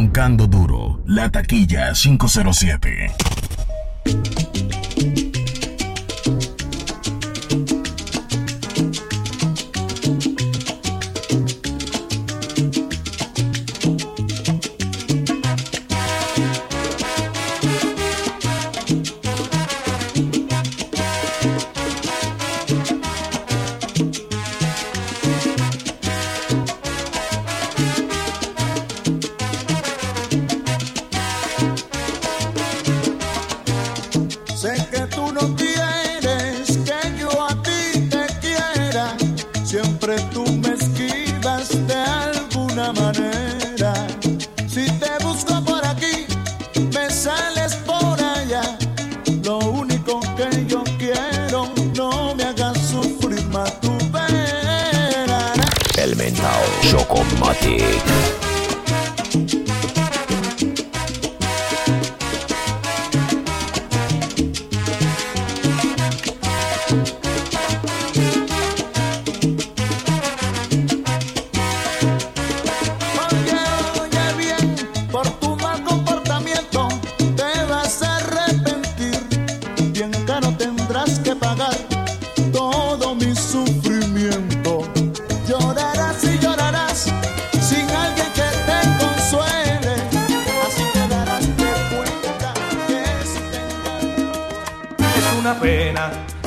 Roncando 0.00 0.46
duro, 0.46 1.02
la 1.04 1.28
taquilla 1.28 1.92
507. 1.92 4.49
Chocomatic. 57.60 57.99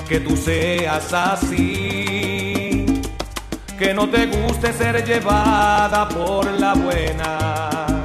Que 0.07 0.19
tú 0.19 0.35
seas 0.35 1.13
así, 1.13 2.85
que 3.77 3.93
no 3.93 4.09
te 4.09 4.25
guste 4.27 4.73
ser 4.73 5.05
llevada 5.05 6.07
por 6.09 6.45
la 6.59 6.73
buena. 6.73 8.01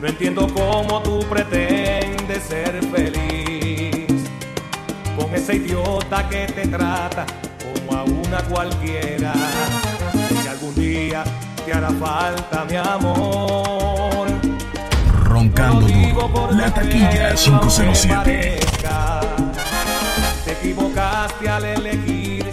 No 0.00 0.06
entiendo 0.06 0.46
cómo 0.54 1.02
tú 1.02 1.20
pretendes 1.28 2.42
ser 2.44 2.80
feliz 2.86 4.24
con 5.16 5.34
ese 5.34 5.56
idiota 5.56 6.28
que 6.28 6.46
te 6.46 6.66
trata 6.68 7.26
como 7.62 7.98
a 7.98 8.04
una 8.04 8.38
cualquiera. 8.44 9.32
Si 10.42 10.48
algún 10.48 10.74
día 10.74 11.24
te 11.66 11.72
hará 11.72 11.90
falta 11.90 12.64
mi 12.64 12.76
amor, 12.76 14.28
Roncando 15.24 15.86
duro, 15.86 16.50
la 16.52 16.72
taquilla 16.72 17.36
feo 17.36 17.54
aunque 17.54 17.68
507. 17.68 18.60
Parezca, 21.30 21.38
Te 21.38 21.38
equivocaste 21.38 21.48
al 21.48 21.64
elegir 21.64 22.44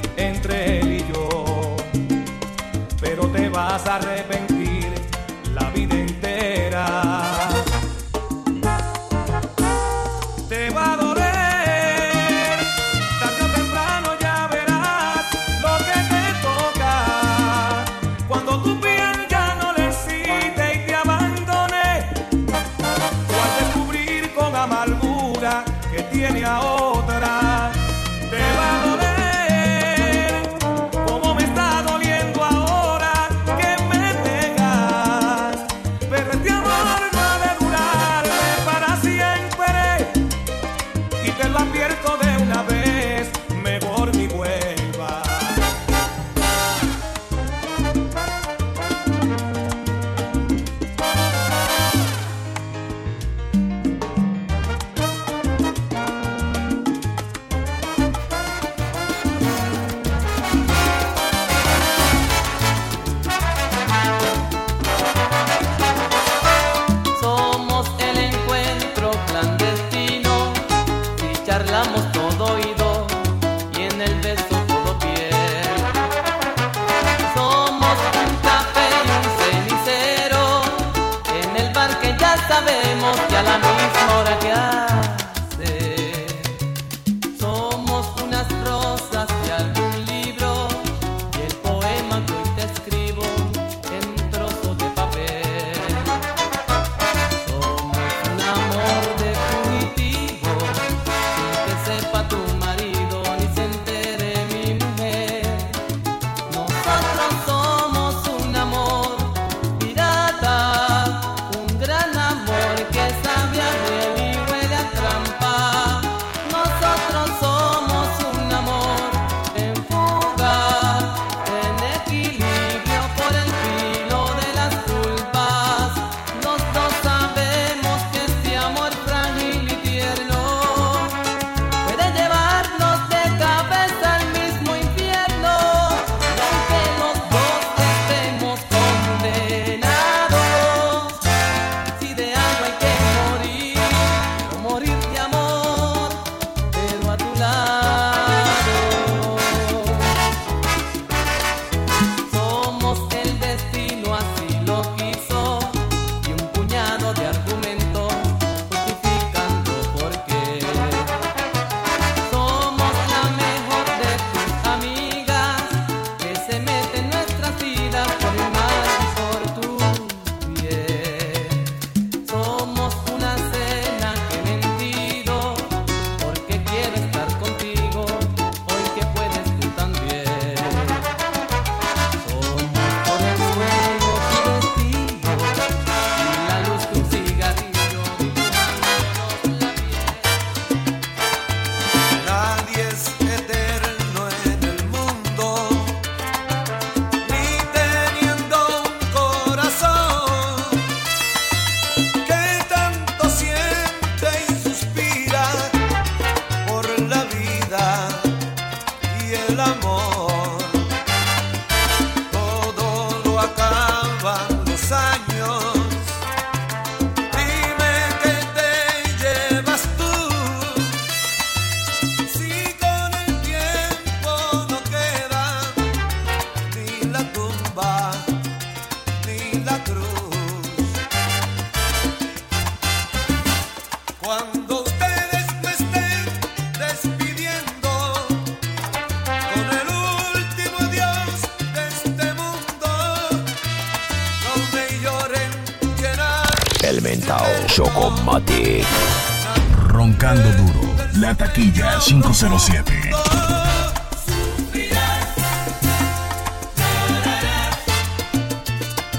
107. 252.37 252.93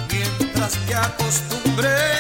Mientras 0.08 0.72
te 0.86 0.94
acostumbré. 0.94 2.17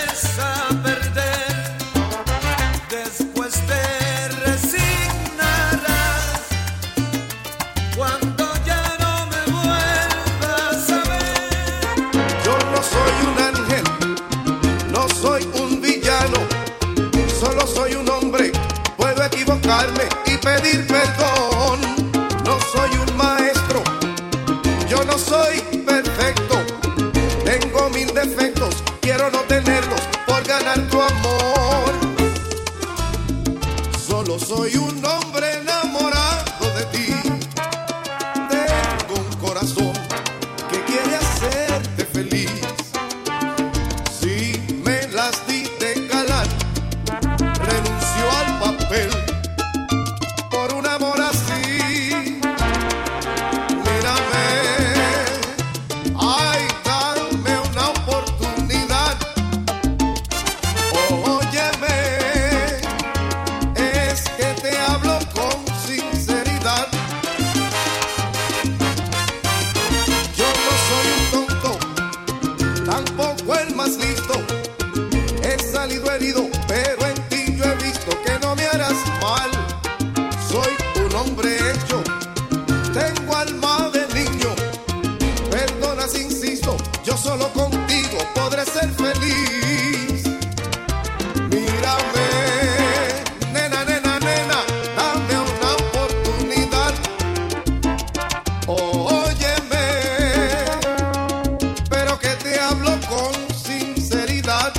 hablo 102.68 102.98
con 103.08 103.32
sinceridad. 103.56 104.72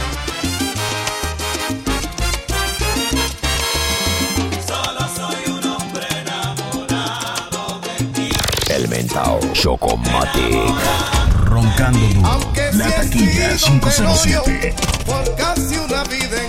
Solo 4.65 5.07
soy 5.15 5.51
un 5.51 5.67
hombre 5.67 6.05
enamorado 6.21 7.81
de 7.81 8.05
ti. 8.05 8.29
El 8.69 8.87
mentao 8.89 9.39
Chocomatic. 9.53 10.75
Roncando 11.45 11.99
duro. 11.99 12.27
Aunque 12.27 12.71
La 12.73 12.89
taquilla 12.91 13.55
507. 13.57 14.75
Por 15.05 15.35
casi 15.35 15.77
una 15.77 16.03
vida 16.03 16.43
en 16.43 16.48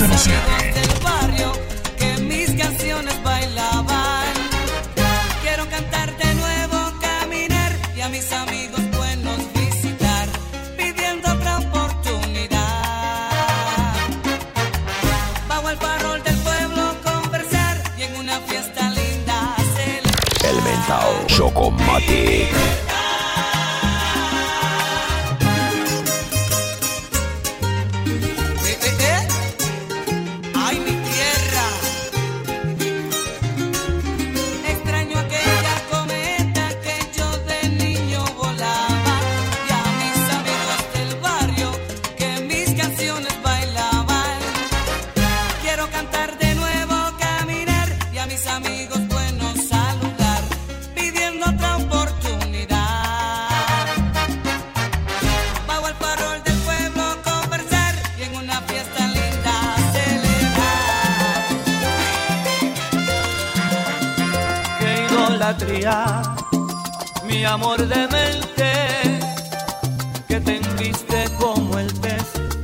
07. 0.00 0.72
Del 0.72 0.88
barrio 1.04 1.52
que 1.98 2.16
mis 2.22 2.50
canciones 2.52 3.22
bailaban. 3.22 4.32
Quiero 5.42 5.68
cantar 5.68 6.16
de 6.16 6.34
nuevo, 6.36 6.92
caminar 7.02 7.72
y 7.94 8.00
a 8.00 8.08
mis 8.08 8.32
amigos 8.32 8.80
buenos 8.96 9.36
visitar, 9.52 10.26
pidiendo 10.78 11.30
otra 11.30 11.58
oportunidad. 11.58 12.82
Bajo 15.46 15.68
el 15.68 15.76
parol 15.76 16.22
del 16.22 16.36
pueblo 16.38 16.82
a 16.82 16.94
conversar 17.02 17.82
y 17.98 18.02
en 18.04 18.16
una 18.16 18.40
fiesta 18.40 18.90
linda 18.90 19.54
celebrar. 19.76 20.50
El 20.50 20.62
mentao 20.62 21.26
Chocomatic. 21.26 22.89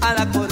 a 0.07 0.15
la 0.15 0.46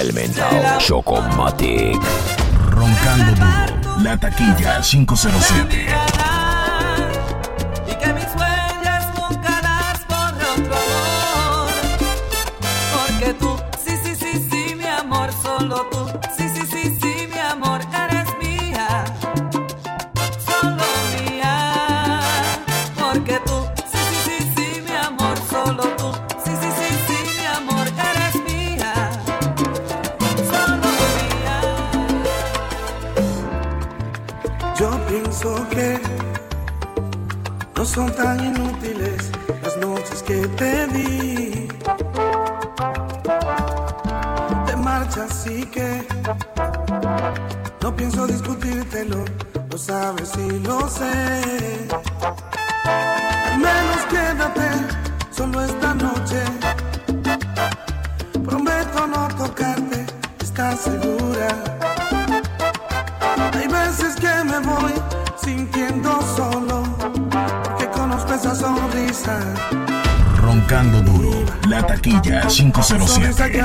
el 0.00 0.12
mental. 0.12 0.78
Chocomatic. 0.78 1.98
Roncando 2.70 3.32
duro. 3.34 4.02
La 4.02 4.16
taquilla 4.16 4.80
507. 4.80 6.17
Al 53.46 53.58
menos 53.58 54.00
quédate 54.10 54.68
solo 55.30 55.62
esta 55.62 55.94
noche. 55.94 56.42
Prometo 58.44 59.06
no 59.06 59.28
tocarte, 59.28 60.06
estás 60.40 60.80
segura. 60.80 61.48
Hay 63.54 63.68
veces 63.68 64.16
que 64.16 64.44
me 64.44 64.58
voy 64.60 64.92
sintiendo 65.42 66.20
solo, 66.36 66.82
porque 67.64 67.88
conozco 67.90 68.34
esa 68.34 68.54
sonrisa. 68.54 69.38
Roncando 70.40 71.02
duro, 71.02 71.44
la 71.68 71.86
taquilla 71.86 72.46
507. 72.46 73.64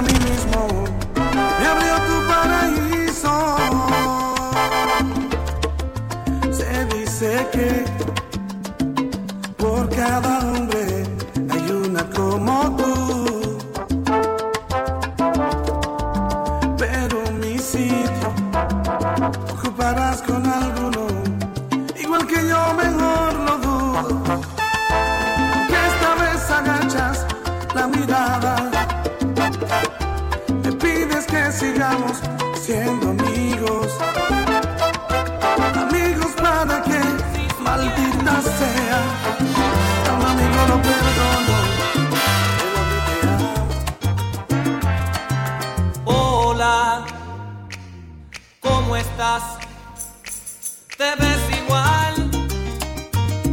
olvides 31.04 31.26
que 31.26 31.52
sigamos 31.52 32.18
siendo 32.56 33.10
amigos. 33.10 33.88
Amigos 35.76 36.32
para 36.42 36.82
que, 36.82 37.00
maldita 37.62 38.42
sea, 38.42 39.02
tan 40.06 40.22
amigo 40.22 40.68
no 40.70 40.82
perdono. 40.82 41.58
Hola, 46.06 47.06
¿cómo 48.60 48.96
estás? 48.96 49.44
Te 50.98 51.16
ves 51.20 51.64
igual, 51.64 52.32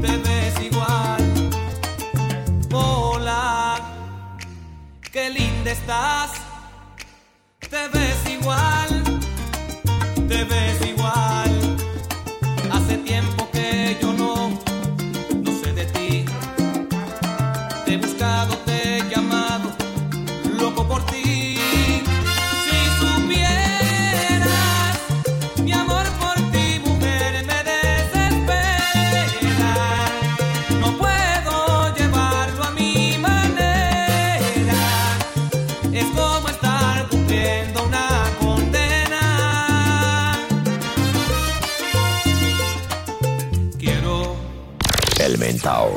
te 0.01 0.17
ves 0.17 0.61
igual. 0.61 1.23
Hola, 2.73 3.81
qué 5.13 5.31
linda 5.31 5.73
estás 5.73 6.40
igual, 8.41 9.03
debes 10.27 10.90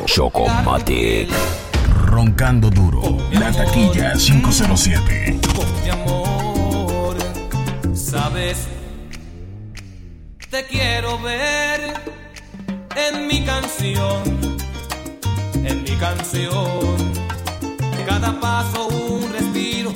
Chocomatic. 0.06 1.30
Roncando 2.06 2.70
duro. 2.70 3.02
La 3.32 3.52
taquilla 3.52 4.14
507. 4.14 5.40
Mi 5.84 5.90
amor, 5.90 7.16
sabes, 7.94 8.68
te 10.50 10.66
quiero 10.66 11.20
ver 11.20 11.94
en 12.96 13.28
mi 13.28 13.44
canción, 13.44 14.22
en 15.56 15.84
mi 15.84 15.96
canción. 15.98 17.14
Cada 18.06 18.40
paso, 18.40 18.88
un 18.88 19.32
respiro 19.32 19.94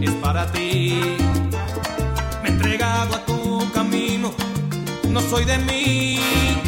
es 0.00 0.10
para 0.22 0.50
ti. 0.52 1.00
Me 2.42 2.48
he 2.48 2.52
entregado 2.52 3.16
a 3.16 3.24
tu 3.26 3.70
camino, 3.72 4.32
no 5.08 5.20
soy 5.20 5.44
de 5.44 5.58
mí 5.58 6.65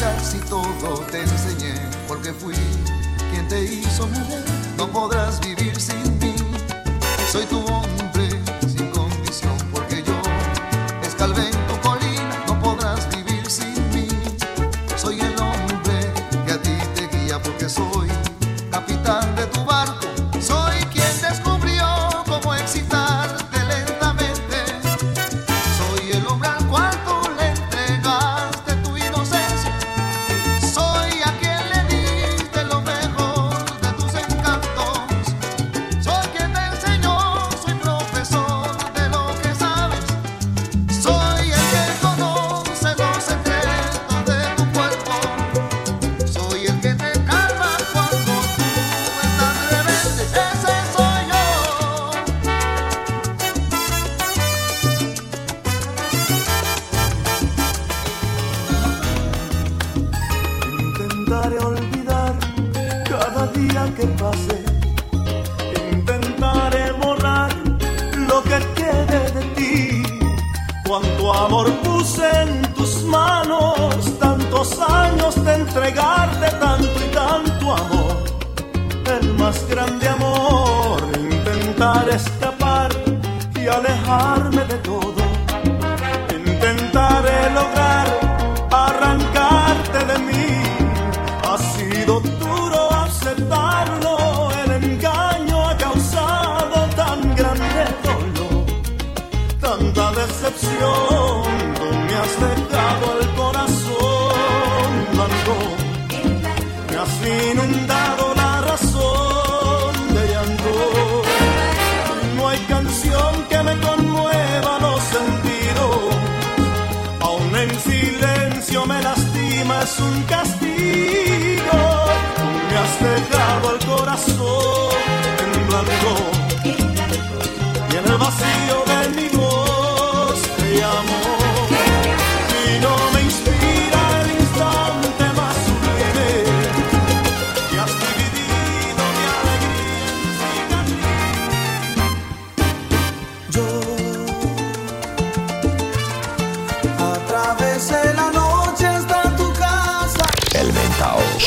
casi 0.00 0.38
todo 0.48 1.00
te 1.10 1.20
enseñé, 1.20 1.74
porque 2.08 2.32
fui 2.32 2.54
quien 3.30 3.46
te 3.48 3.62
hizo 3.62 4.06
mujer. 4.06 4.42
No 4.78 4.88
podrás 4.88 5.38
vivir 5.40 5.78
sin 5.78 6.18
mí. 6.18 6.34
Soy 7.30 7.44
tu 7.44 7.60
voz 7.60 7.79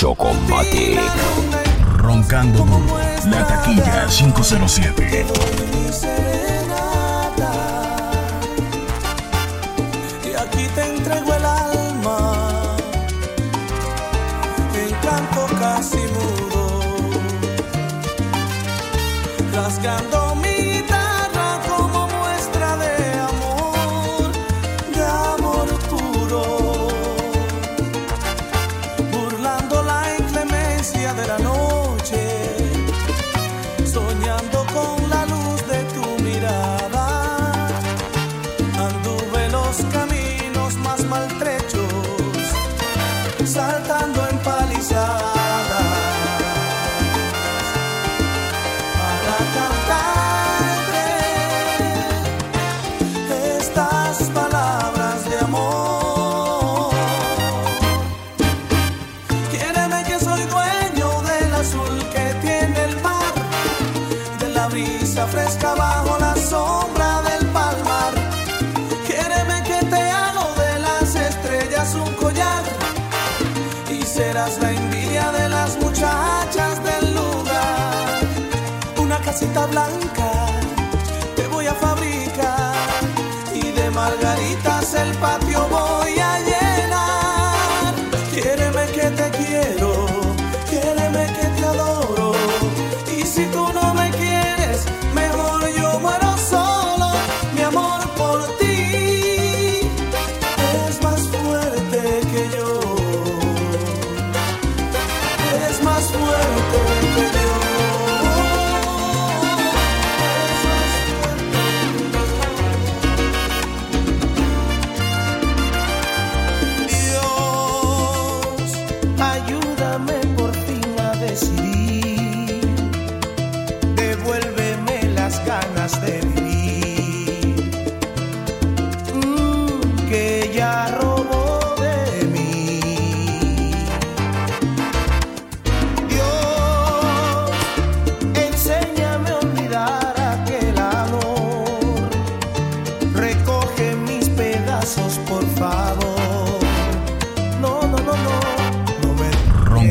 Chocomatic. 0.03 0.99
Roncando 1.95 2.65
la 3.25 3.47
taquilla 3.47 4.05
507. 4.05 5.25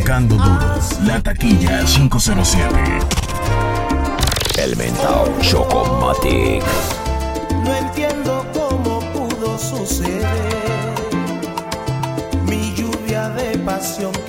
Duro. 0.03 0.45
La 1.05 1.23
taquilla 1.23 1.85
507. 1.85 2.69
El 4.59 4.77
mentao 4.77 5.33
Chocomatic. 5.41 6.65
No 7.65 7.73
entiendo 7.73 8.45
cómo 8.53 9.01
pudo 9.13 9.57
suceder 9.57 10.27
mi 12.47 12.75
lluvia 12.75 13.29
de 13.29 13.57
pasión. 13.59 14.22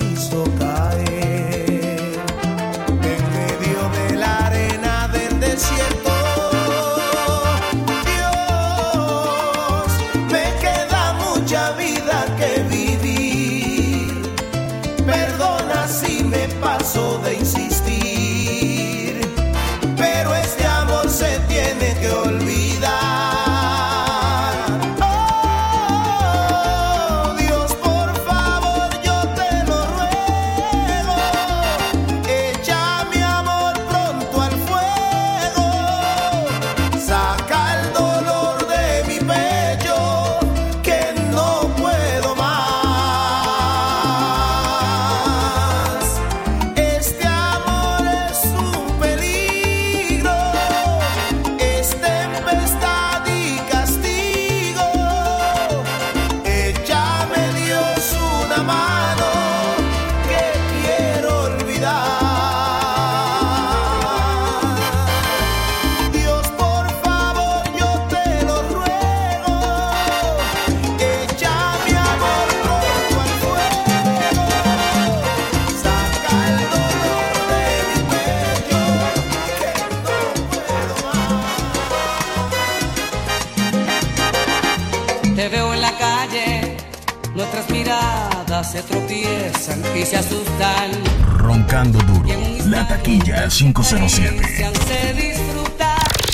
Nuestras 87.36 87.67
miradas 87.72 88.72
se 88.72 88.84
tropiezan 88.84 89.82
y 89.98 90.06
se 90.06 90.17
asustan. 90.17 90.91
Roncando 91.38 91.98
duro. 92.04 92.30
La 92.67 92.88
taquilla 92.88 93.48
507. 93.48 94.72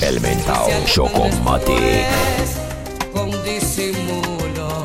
El 0.01 0.19
mentao 0.19 0.67
show 0.85 1.09
con 1.09 1.31
Con 3.13 3.43
disimulo. 3.45 4.83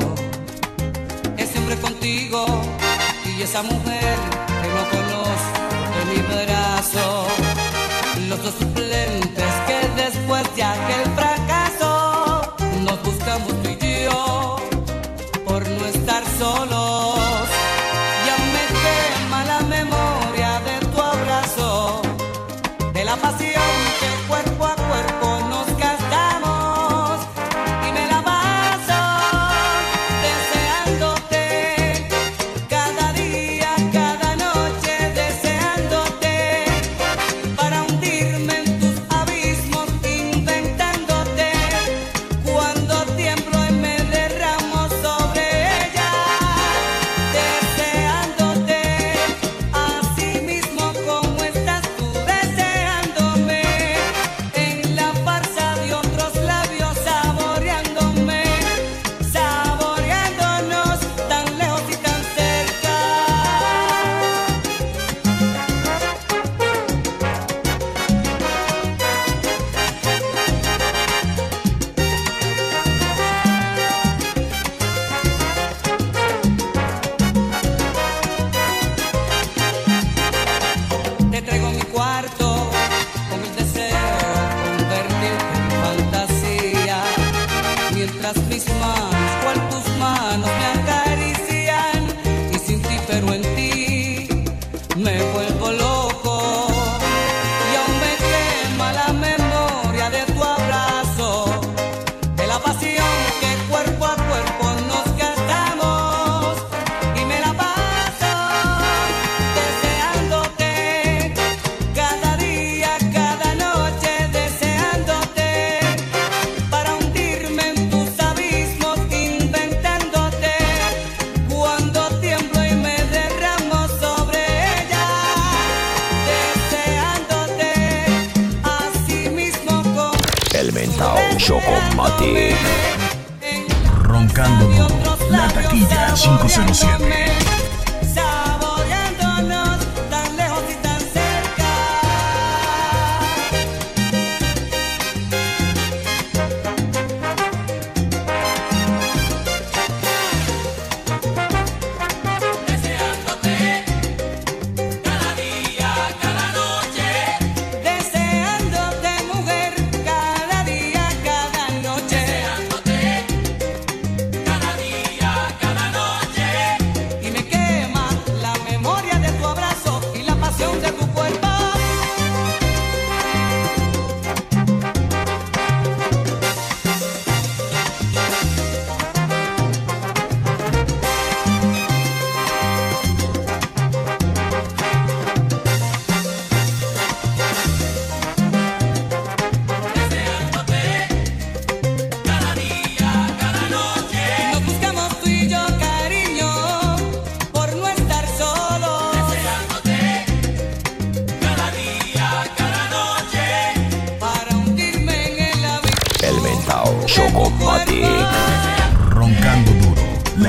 Es 1.37 1.49
siempre 1.49 1.75
contigo 1.77 2.45
y 3.25 3.41
esa 3.41 3.61
mujer 3.63 4.15
que 4.61 4.67
no 4.69 4.89
conozco 4.89 5.59
en 6.01 6.09
mi 6.15 6.21
brazo. 6.45 7.27
Los 8.29 8.41
dos 8.41 8.53
suplentes 8.57 9.53
que 9.67 10.01
después 10.01 10.43
de 10.55 10.63
aquel 10.63 11.14